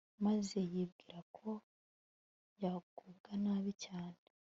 maze 0.25 0.57
yibwira 0.71 1.19
ko 1.35 1.47
yagubwa 2.63 3.31
nabi 3.43 3.71
cyane 3.83 4.21